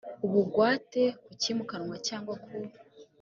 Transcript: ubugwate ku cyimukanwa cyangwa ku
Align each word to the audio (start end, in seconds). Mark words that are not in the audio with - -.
ubugwate 0.25 1.01
ku 1.23 1.31
cyimukanwa 1.41 1.95
cyangwa 2.07 2.33
ku 2.43 2.53